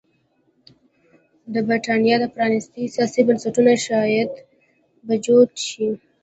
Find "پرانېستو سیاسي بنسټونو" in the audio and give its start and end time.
2.33-3.71